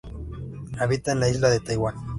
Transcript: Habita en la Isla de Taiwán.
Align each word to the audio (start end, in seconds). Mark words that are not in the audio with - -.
Habita 0.79 1.11
en 1.11 1.19
la 1.19 1.29
Isla 1.29 1.51
de 1.51 1.59
Taiwán. 1.59 1.93